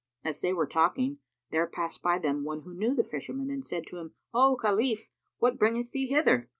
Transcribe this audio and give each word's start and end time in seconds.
As 0.23 0.41
they 0.41 0.51
were 0.51 0.65
talking, 0.65 1.19
there 1.51 1.67
passed 1.67 2.01
by 2.01 2.17
them 2.17 2.43
one 2.43 2.61
who 2.61 2.73
knew 2.73 2.95
the 2.95 3.03
Fisherman 3.03 3.51
and 3.51 3.63
said 3.63 3.85
to 3.89 3.97
him, 3.97 4.15
"O 4.33 4.55
Khalif, 4.59 5.11
what 5.37 5.59
bringeth 5.59 5.91
thee 5.91 6.07
hither?" 6.07 6.49